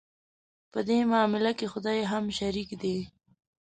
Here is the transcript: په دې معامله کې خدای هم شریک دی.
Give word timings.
په 0.71 0.79
دې 0.87 0.99
معامله 1.11 1.51
کې 1.57 1.71
خدای 1.73 1.99
هم 2.11 2.25
شریک 2.37 2.69
دی. 2.81 2.97